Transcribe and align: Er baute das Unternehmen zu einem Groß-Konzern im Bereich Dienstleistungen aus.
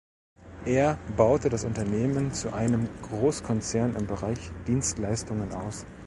Er 0.65 0.97
baute 1.15 1.49
das 1.49 1.63
Unternehmen 1.63 2.33
zu 2.33 2.51
einem 2.51 2.89
Groß-Konzern 3.03 3.93
im 3.95 4.07
Bereich 4.07 4.49
Dienstleistungen 4.67 5.53
aus. 5.53 5.85